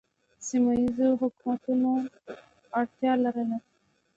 [0.47, 1.91] سیمه ییزو حکومتونو
[2.79, 3.57] اړتیا لرله